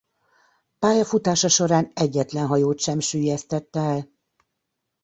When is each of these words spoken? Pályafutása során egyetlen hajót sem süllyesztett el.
Pályafutása 0.79 1.47
során 1.47 1.91
egyetlen 1.93 2.47
hajót 2.47 2.79
sem 2.79 2.99
süllyesztett 2.99 3.75
el. 3.75 4.07